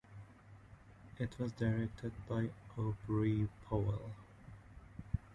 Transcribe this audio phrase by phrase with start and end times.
[1.19, 4.09] It was directed by Aubrey Powell.